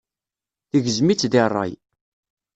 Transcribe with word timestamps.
Tegzem-itt 0.69 1.27
deg 1.33 1.41
ṛṛay. 1.51 1.71